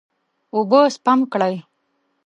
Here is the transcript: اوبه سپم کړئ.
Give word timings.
اوبه 0.55 0.79
سپم 0.95 1.19
کړئ. 1.33 1.55